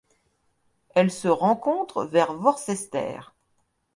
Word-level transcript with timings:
Elle 0.95 1.11
se 1.11 1.27
rencontre 1.27 2.05
vers 2.05 2.31
Worcester. 2.33 3.19